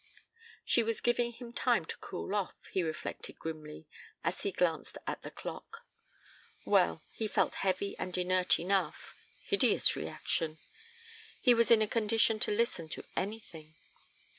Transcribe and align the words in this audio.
She 0.65 0.81
was 0.81 0.99
giving 0.99 1.31
him 1.33 1.53
time 1.53 1.85
to 1.85 1.95
cool 1.97 2.33
off, 2.33 2.55
he 2.71 2.81
reflected 2.81 3.37
grimly, 3.37 3.85
as 4.23 4.41
he 4.41 4.51
glanced 4.51 4.97
at 5.05 5.21
the 5.21 5.29
clock. 5.29 5.85
Well, 6.65 7.03
he 7.13 7.27
felt 7.27 7.53
heavy 7.53 7.95
and 7.99 8.17
inert 8.17 8.57
enough 8.59 9.15
hideous 9.45 9.95
reaction! 9.95 10.57
He 11.39 11.53
was 11.53 11.69
in 11.69 11.83
a 11.83 11.87
condition 11.87 12.39
to 12.39 12.51
listen 12.51 12.89
to 12.89 13.03
anything. 13.15 13.75